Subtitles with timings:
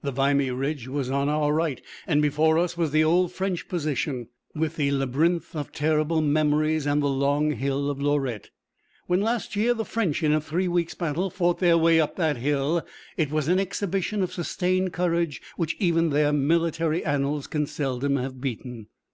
[0.00, 4.28] The Vimy Ridge was on our right, and before us was the old French position,
[4.54, 8.48] with the labyrinth of terrible memories and the long hill of Lorette.
[9.06, 12.38] When, last year, the French, in a three weeks' battle, fought their way up that
[12.38, 12.86] hill,
[13.18, 18.40] it was an exhibition of sustained courage which even their military annals can seldom have
[18.40, 18.86] beaten.